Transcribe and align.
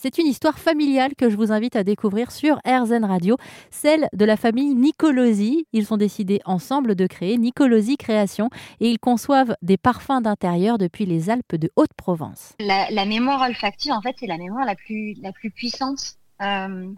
C'est 0.00 0.18
une 0.18 0.28
histoire 0.28 0.60
familiale 0.60 1.16
que 1.16 1.28
je 1.28 1.34
vous 1.34 1.50
invite 1.50 1.74
à 1.74 1.82
découvrir 1.82 2.30
sur 2.30 2.60
RZN 2.64 3.04
Radio, 3.04 3.36
celle 3.72 4.08
de 4.12 4.24
la 4.24 4.36
famille 4.36 4.72
Nicolosi. 4.76 5.66
Ils 5.72 5.92
ont 5.92 5.96
décidé 5.96 6.40
ensemble 6.44 6.94
de 6.94 7.08
créer 7.08 7.36
Nicolosi 7.36 7.96
Création 7.96 8.48
et 8.78 8.88
ils 8.90 9.00
conçoivent 9.00 9.56
des 9.60 9.76
parfums 9.76 10.22
d'intérieur 10.22 10.78
depuis 10.78 11.04
les 11.04 11.30
Alpes 11.30 11.56
de 11.56 11.68
Haute-Provence. 11.74 12.54
La, 12.60 13.06
mémoire 13.06 13.42
olfactive, 13.42 13.90
en 13.90 14.00
fait, 14.00 14.14
c'est 14.20 14.28
la 14.28 14.38
mémoire 14.38 14.64
la 14.64 14.76
plus, 14.76 15.14
la 15.20 15.32
plus 15.32 15.50
puissante 15.50 16.14
euh, 16.42 16.92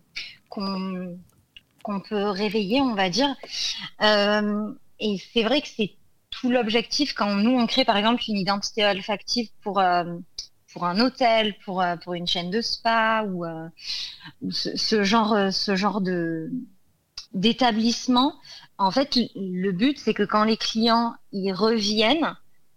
qu'on 0.51 2.01
peut 2.07 2.29
réveiller, 2.29 2.82
on 2.82 2.95
va 2.95 3.09
dire. 3.09 3.35
Euh, 4.03 4.75
et 4.98 5.17
c'est 5.32 5.43
vrai 5.43 5.62
que 5.62 5.69
c'est 5.69 5.93
tout 6.29 6.51
l'objectif 6.51 7.14
quand 7.14 7.35
nous, 7.35 7.59
on 7.59 7.67
crée 7.67 7.87
par 7.87 7.96
exemple 7.96 8.23
une 8.29 8.37
identité 8.37 8.85
olfactive 8.85 9.48
pour... 9.62 9.79
Euh, 9.79 10.05
pour 10.73 10.84
un 10.84 11.00
hôtel, 11.00 11.55
pour, 11.64 11.80
euh, 11.82 11.96
pour 11.96 12.14
une 12.14 12.27
chaîne 12.27 12.50
de 12.50 12.61
spa 12.61 13.25
ou, 13.29 13.45
euh, 13.45 13.68
ce, 14.50 15.03
genre, 15.03 15.32
euh, 15.32 15.50
ce 15.50 15.76
genre 15.76 16.00
de 16.00 16.50
d'établissement. 17.32 18.35
En 18.76 18.90
fait, 18.90 19.17
le 19.36 19.71
but, 19.71 19.96
c'est 19.98 20.14
que 20.14 20.25
quand 20.25 20.43
les 20.43 20.57
clients 20.57 21.14
y 21.32 21.53
reviennent, 21.53 22.35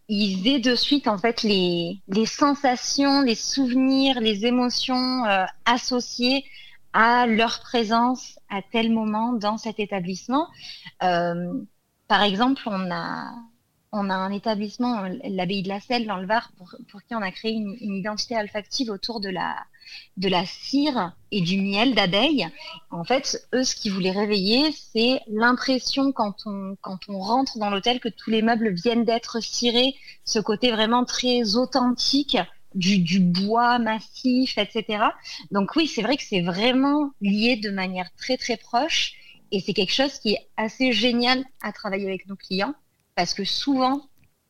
ils 0.10 0.48
aient 0.48 0.60
de 0.60 0.76
suite 0.76 1.08
en 1.08 1.18
fait 1.18 1.42
les, 1.42 2.00
les 2.08 2.28
sensations, 2.28 3.22
les 3.22 3.34
souvenirs, 3.34 4.20
les 4.20 4.46
émotions 4.46 5.24
associées 5.66 6.46
à 6.92 7.26
leur 7.26 7.62
présence 7.62 8.38
à 8.48 8.62
tel 8.62 8.92
moment 8.92 9.34
dans 9.34 9.58
cet 9.58 9.80
établissement. 9.80 10.50
par 11.00 12.22
exemple, 12.22 12.62
on 12.68 12.92
a 12.92 13.34
on 13.96 14.10
a 14.10 14.16
un 14.16 14.32
établissement, 14.32 15.04
l'abbaye 15.24 15.62
de 15.62 15.70
la 15.70 15.80
Selle 15.80 16.08
dans 16.08 16.18
le 16.18 16.26
Var, 16.26 16.52
pour, 16.58 17.04
qui 17.04 17.14
on 17.14 17.22
a 17.22 17.32
créé 17.32 17.52
une, 17.52 17.78
identité 17.80 18.36
olfactive 18.36 18.90
autour 18.90 19.20
de 19.20 19.30
la, 19.30 19.56
de 20.18 20.28
la 20.28 20.48
cire 20.48 21.16
et 21.32 21.42
du 21.42 21.62
miel 21.62 21.94
d'abeille. 21.94 22.48
En 22.90 23.04
fait, 23.04 23.48
eux, 23.54 23.64
ce 23.64 23.76
qu'ils 23.76 23.94
voulaient 23.94 24.10
réveiller, 24.10 24.72
c'est 24.72 25.22
l'impression 25.28 26.12
quand 26.12 26.48
on, 26.48 26.76
quand 26.82 27.08
on 27.08 27.20
rentre 27.20 27.60
dans 27.60 27.70
l'hôtel 27.70 28.00
que 28.00 28.10
tous 28.10 28.32
les 28.32 28.42
meubles 28.42 28.74
viennent 28.74 29.06
d'être 29.06 29.42
cirés, 29.44 29.94
ce 30.26 30.40
côté 30.40 30.72
vraiment 30.72 31.06
très 31.06 31.56
authentique 31.56 32.38
du, 32.74 32.98
du, 32.98 33.20
bois 33.20 33.78
massif, 33.78 34.58
etc. 34.58 35.04
Donc 35.52 35.76
oui, 35.76 35.86
c'est 35.86 36.02
vrai 36.02 36.18
que 36.18 36.24
c'est 36.24 36.42
vraiment 36.42 37.12
lié 37.22 37.58
de 37.58 37.70
manière 37.70 38.10
très 38.18 38.38
très 38.38 38.58
proche 38.58 39.14
et 39.52 39.60
c'est 39.60 39.74
quelque 39.74 39.94
chose 39.94 40.18
qui 40.18 40.34
est 40.34 40.48
assez 40.58 40.94
génial 40.94 41.46
à 41.62 41.72
travailler 41.72 42.08
avec 42.08 42.28
nos 42.28 42.36
clients 42.36 42.74
parce 43.16 43.34
que 43.34 43.44
souvent, 43.44 44.02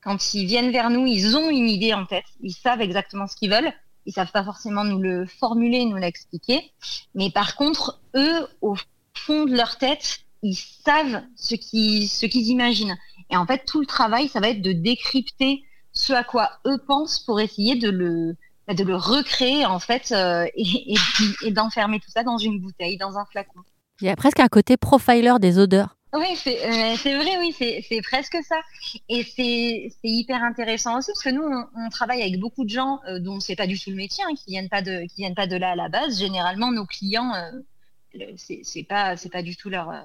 quand 0.03 0.33
ils 0.33 0.45
viennent 0.45 0.72
vers 0.72 0.89
nous, 0.89 1.06
ils 1.06 1.36
ont 1.38 1.50
une 1.50 1.69
idée 1.69 1.94
en 1.94 2.06
tête, 2.06 2.25
ils 2.42 2.53
savent 2.53 2.81
exactement 2.81 3.28
ce 3.28 3.36
qu'ils 3.36 3.52
veulent, 3.52 3.72
ils 4.06 4.14
savent 4.14 4.31
pas 4.31 4.44
forcément 4.44 4.83
nous 4.83 5.00
le 5.00 5.25
formuler, 5.25 5.86
nous 5.86 5.95
l'expliquer, 5.95 6.72
mais 7.16 7.30
par 7.31 7.56
contre, 7.56 8.02
eux, 8.16 8.47
au 8.61 8.75
fond 9.14 9.45
de 9.45 9.56
leur 9.56 9.78
tête, 9.78 10.19
ils 10.41 10.56
savent 10.56 11.23
ce 11.36 11.56
qu'ils 11.56 12.50
imaginent. 12.50 12.97
Et 13.30 13.38
en 13.38 13.45
fait, 13.45 13.64
tout 13.66 13.80
le 13.80 13.86
travail, 13.86 14.28
ça 14.28 14.41
va 14.41 14.50
être 14.50 14.61
de 14.61 14.73
décrypter 14.73 15.64
ce 15.94 16.11
à 16.11 16.23
quoi 16.23 16.52
eux 16.66 16.78
pensent 16.86 17.19
pour 17.19 17.39
essayer 17.39 17.75
de 17.75 17.89
le 17.89 18.36
le 18.67 18.95
recréer 18.95 19.66
en 19.66 19.80
fait 19.80 20.11
euh, 20.11 20.45
et 20.56 21.52
d'enfermer 21.52 22.00
tout 22.00 22.09
ça 22.09 22.23
dans 22.23 22.38
une 22.38 22.59
bouteille, 22.59 22.97
dans 22.97 23.17
un 23.17 23.25
flacon. 23.25 23.59
Il 24.02 24.08
y 24.08 24.09
a 24.09 24.16
presque 24.16 24.39
un 24.39 24.47
côté 24.47 24.78
profiler 24.78 25.36
des 25.39 25.59
odeurs. 25.59 25.97
Oui, 26.14 26.38
euh, 26.45 26.95
c'est 26.95 27.16
vrai, 27.17 27.39
oui, 27.39 27.56
c'est 27.58 28.02
presque 28.03 28.38
ça. 28.47 28.61
Et 29.09 29.23
c'est 29.23 29.92
hyper 30.03 30.44
intéressant 30.44 31.00
aussi 31.00 31.11
parce 31.11 31.23
que 31.23 31.30
nous, 31.30 31.44
on, 31.75 31.89
travaille 31.89 32.22
avec 32.22 32.39
beaucoup 32.39 32.66
de 32.66 32.69
gens 32.69 33.00
euh, 33.08 33.17
dont 33.19 33.39
c'est 33.39 33.56
pas 33.56 33.66
du 33.66 33.80
tout 33.80 33.89
le 33.89 33.95
métier, 33.95 34.23
hein, 34.23 34.36
qui 34.36 34.52
viennent 34.52 34.69
pas 34.69 34.84
de 34.84 35.08
viennent 35.17 35.34
pas 35.34 35.47
de 35.47 35.56
là 35.56 35.72
à 35.72 35.75
la 35.75 35.89
base. 35.89 36.19
Généralement, 36.19 36.72
nos 36.72 36.86
clients, 36.86 37.34
euh, 37.34 38.31
c'est 38.38 38.84
pas 38.84 39.16
pas 39.31 39.41
du 39.41 39.56
tout 39.56 39.69
leur 39.69 39.89
euh, 39.89 40.02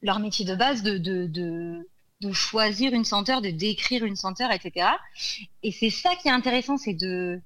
leur 0.00 0.20
métier 0.20 0.46
de 0.46 0.54
base 0.54 0.82
de, 0.82 0.96
de, 0.96 1.26
de 1.26 1.86
de 2.22 2.32
choisir 2.32 2.94
une 2.94 3.04
senteur, 3.04 3.42
de 3.42 3.50
décrire 3.50 4.06
une 4.06 4.16
senteur, 4.16 4.50
etc. 4.52 4.88
Et 5.62 5.70
c'est 5.70 5.90
ça 5.90 6.16
qui 6.16 6.28
est 6.28 6.32
intéressant, 6.32 6.78
c'est 6.78 6.94
de 6.94 7.42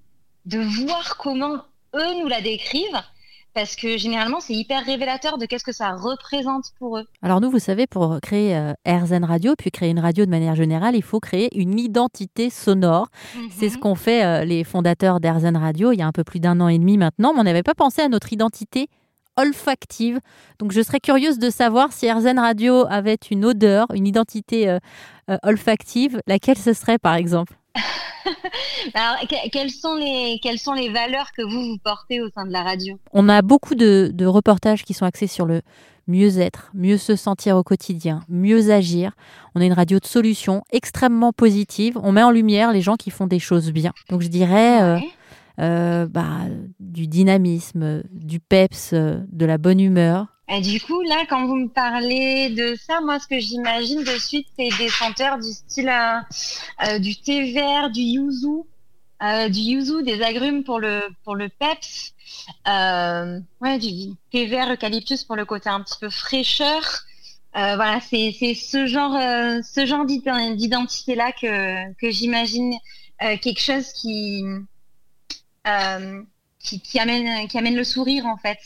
de 0.46 0.60
voir 0.60 1.16
comment 1.16 1.64
eux 1.94 2.20
nous 2.20 2.28
la 2.28 2.40
décrivent 2.40 3.02
parce 3.54 3.76
que 3.76 3.96
généralement 3.96 4.40
c'est 4.40 4.54
hyper 4.54 4.84
révélateur 4.84 5.38
de 5.38 5.46
qu'est-ce 5.46 5.64
que 5.64 5.72
ça 5.72 5.92
représente 5.92 6.66
pour 6.78 6.98
eux. 6.98 7.04
Alors 7.22 7.40
nous, 7.40 7.50
vous 7.50 7.58
savez, 7.58 7.86
pour 7.86 8.20
créer 8.20 8.56
euh, 8.56 8.72
RZN 8.86 9.24
Radio, 9.24 9.54
puis 9.56 9.70
créer 9.70 9.90
une 9.90 9.98
radio 9.98 10.24
de 10.24 10.30
manière 10.30 10.54
générale, 10.54 10.96
il 10.96 11.02
faut 11.02 11.20
créer 11.20 11.48
une 11.58 11.78
identité 11.78 12.50
sonore. 12.50 13.08
C'est 13.50 13.68
ce 13.68 13.74
mhm. 13.74 13.80
qu'ont 13.80 13.94
fait 13.94 14.24
euh, 14.24 14.44
les 14.44 14.64
fondateurs 14.64 15.20
d'RZN 15.20 15.56
Radio 15.56 15.92
il 15.92 15.98
y 15.98 16.02
a 16.02 16.06
un 16.06 16.12
peu 16.12 16.24
plus 16.24 16.40
d'un 16.40 16.60
an 16.60 16.68
et 16.68 16.78
demi 16.78 16.98
maintenant, 16.98 17.32
mais 17.34 17.40
on 17.40 17.44
n'avait 17.44 17.62
pas 17.62 17.74
pensé 17.74 18.02
à 18.02 18.08
notre 18.08 18.32
identité 18.32 18.88
olfactive. 19.36 20.20
Donc 20.58 20.72
je 20.72 20.82
serais 20.82 21.00
curieuse 21.00 21.38
de 21.38 21.50
savoir 21.50 21.92
si 21.92 22.10
RZN 22.10 22.38
Radio 22.38 22.86
avait 22.88 23.18
une 23.30 23.44
odeur, 23.44 23.86
une 23.94 24.06
identité 24.06 24.68
euh, 24.68 24.78
olfactive, 25.42 26.20
laquelle 26.26 26.58
ce 26.58 26.72
serait 26.72 26.98
par 26.98 27.14
exemple? 27.14 27.54
Alors, 28.94 29.16
quelles 29.52 29.70
sont, 29.70 29.94
les, 29.94 30.38
quelles 30.42 30.58
sont 30.58 30.72
les 30.72 30.90
valeurs 30.90 31.30
que 31.36 31.42
vous, 31.42 31.72
vous 31.72 31.78
portez 31.78 32.20
au 32.20 32.28
sein 32.30 32.46
de 32.46 32.52
la 32.52 32.62
radio? 32.62 32.98
On 33.12 33.28
a 33.28 33.42
beaucoup 33.42 33.74
de, 33.74 34.26
reportages 34.26 34.84
qui 34.84 34.94
sont 34.94 35.06
axés 35.06 35.26
sur 35.26 35.46
le 35.46 35.62
mieux-être, 36.06 36.70
mieux 36.74 36.96
se 36.96 37.14
sentir 37.14 37.56
au 37.56 37.62
quotidien, 37.62 38.22
mieux 38.28 38.70
agir. 38.70 39.12
On 39.54 39.60
a 39.60 39.64
une 39.64 39.72
radio 39.72 39.98
de 39.98 40.06
solutions 40.06 40.62
extrêmement 40.72 41.32
positive. 41.32 41.98
On 42.02 42.12
met 42.12 42.22
en 42.22 42.30
lumière 42.30 42.72
les 42.72 42.80
gens 42.80 42.96
qui 42.96 43.10
font 43.10 43.26
des 43.26 43.38
choses 43.38 43.70
bien. 43.70 43.92
Donc 44.08 44.20
je 44.22 44.28
dirais 44.28 44.82
euh, 44.82 44.98
euh, 45.60 46.06
bah, 46.06 46.46
du 46.80 47.06
dynamisme, 47.06 48.02
du 48.10 48.40
peps, 48.40 48.90
euh, 48.92 49.20
de 49.30 49.46
la 49.46 49.58
bonne 49.58 49.78
humeur. 49.78 50.26
Et 50.52 50.60
du 50.60 50.80
coup, 50.80 51.00
là, 51.02 51.26
quand 51.28 51.46
vous 51.46 51.54
me 51.54 51.68
parlez 51.68 52.50
de 52.50 52.74
ça, 52.74 53.00
moi, 53.00 53.20
ce 53.20 53.28
que 53.28 53.38
j'imagine 53.38 54.02
de 54.02 54.18
suite, 54.18 54.48
c'est 54.58 54.76
des 54.78 54.88
senteurs 54.88 55.38
du 55.38 55.52
style 55.52 55.88
euh, 55.88 56.18
euh, 56.88 56.98
du 56.98 57.14
thé 57.14 57.52
vert, 57.52 57.90
du 57.90 58.00
yuzu, 58.00 58.64
euh, 59.22 59.48
du 59.48 59.60
yuzu, 59.60 60.02
des 60.02 60.20
agrumes 60.22 60.64
pour 60.64 60.80
le 60.80 61.02
pour 61.22 61.36
le 61.36 61.48
peps, 61.50 62.14
ouais, 63.60 63.78
du 63.78 64.16
thé 64.32 64.46
vert 64.46 64.72
eucalyptus 64.72 65.22
pour 65.22 65.36
le 65.36 65.44
côté 65.44 65.68
un 65.68 65.82
petit 65.82 65.98
peu 66.00 66.10
fraîcheur. 66.10 66.82
voilà, 67.54 68.00
c'est 68.00 68.34
c'est 68.36 68.54
ce 68.54 68.86
genre 68.86 69.16
ce 69.62 69.86
genre 69.86 70.04
d'identité 70.04 71.14
là 71.14 71.30
que 71.30 71.92
que 71.94 72.10
j'imagine 72.10 72.74
quelque 73.20 73.60
chose 73.60 73.92
qui, 73.92 74.42
qui 76.64 76.98
amène 76.98 77.46
qui 77.46 77.58
amène 77.58 77.76
le 77.76 77.84
sourire 77.84 78.26
en 78.26 78.36
fait, 78.36 78.58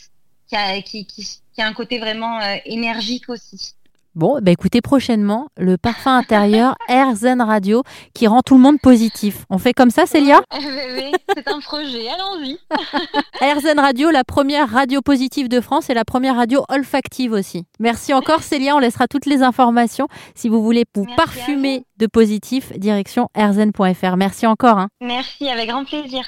qui, 0.47 1.05
qui, 1.05 1.05
qui 1.53 1.61
a 1.61 1.67
un 1.67 1.73
côté 1.73 1.99
vraiment 1.99 2.39
euh, 2.39 2.55
énergique 2.65 3.29
aussi. 3.29 3.75
Bon, 4.15 4.39
bah 4.41 4.51
écoutez, 4.51 4.79
prochainement, 4.79 5.49
le 5.57 5.75
parfum 5.75 6.15
intérieur 6.15 6.77
Air 6.87 7.13
Zen 7.15 7.41
Radio 7.41 7.83
qui 8.13 8.27
rend 8.27 8.41
tout 8.41 8.55
le 8.55 8.61
monde 8.61 8.79
positif. 8.79 9.43
On 9.49 9.57
fait 9.57 9.73
comme 9.73 9.89
ça, 9.89 10.05
Célia? 10.05 10.41
Oui, 10.53 11.11
c'est 11.35 11.45
un 11.49 11.59
projet, 11.59 12.07
allons-y. 12.07 12.57
Air 13.41 13.59
Zen 13.59 13.77
Radio, 13.77 14.11
la 14.11 14.23
première 14.23 14.69
radio 14.69 15.01
positive 15.01 15.49
de 15.49 15.59
France 15.59 15.89
et 15.89 15.93
la 15.93 16.05
première 16.05 16.37
radio 16.37 16.63
olfactive 16.69 17.33
aussi. 17.33 17.65
Merci 17.81 18.13
encore, 18.13 18.41
Célia. 18.41 18.77
On 18.77 18.79
laissera 18.79 19.09
toutes 19.09 19.25
les 19.25 19.43
informations. 19.43 20.07
Si 20.33 20.47
vous 20.47 20.63
voulez 20.63 20.85
vous 20.95 21.05
parfumer 21.17 21.83
de 21.97 22.07
positif, 22.07 22.71
direction 22.77 23.27
airzen.fr. 23.35 24.15
Merci 24.15 24.47
encore. 24.47 24.77
Hein. 24.77 24.87
Merci, 25.01 25.49
avec 25.49 25.67
grand 25.67 25.83
plaisir. 25.83 26.23